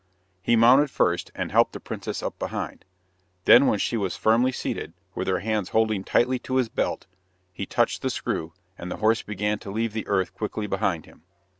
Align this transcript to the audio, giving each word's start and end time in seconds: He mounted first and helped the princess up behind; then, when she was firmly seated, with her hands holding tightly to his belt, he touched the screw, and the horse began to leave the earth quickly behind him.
He 0.41 0.55
mounted 0.55 0.89
first 0.89 1.31
and 1.35 1.51
helped 1.51 1.73
the 1.73 1.79
princess 1.79 2.23
up 2.23 2.39
behind; 2.39 2.85
then, 3.45 3.67
when 3.67 3.77
she 3.77 3.97
was 3.97 4.17
firmly 4.17 4.51
seated, 4.51 4.93
with 5.13 5.27
her 5.27 5.41
hands 5.41 5.69
holding 5.69 6.03
tightly 6.03 6.39
to 6.39 6.55
his 6.55 6.69
belt, 6.69 7.05
he 7.53 7.67
touched 7.67 8.01
the 8.01 8.09
screw, 8.09 8.51
and 8.79 8.89
the 8.89 8.97
horse 8.97 9.21
began 9.21 9.59
to 9.59 9.69
leave 9.69 9.93
the 9.93 10.07
earth 10.07 10.33
quickly 10.33 10.65
behind 10.65 11.05
him. 11.05 11.21